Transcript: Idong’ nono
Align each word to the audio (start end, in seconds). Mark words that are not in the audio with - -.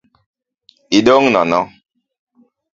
Idong’ 0.97 1.25
nono 1.33 1.61